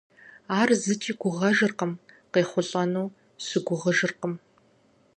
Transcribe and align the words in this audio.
Ар 0.59 0.69
зыкӏи 0.81 1.13
гугъэжыркъым, 1.19 1.93
къехъулӀэну 2.33 3.13
щыгугъыжыркъым. 3.45 4.33